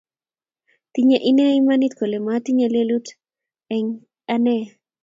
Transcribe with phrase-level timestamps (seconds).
[0.93, 3.07] Tinye inee imanit kole matinye lelut
[3.75, 3.87] eng
[4.33, 4.63] anee